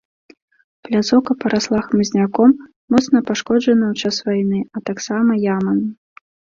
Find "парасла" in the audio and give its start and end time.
1.43-1.79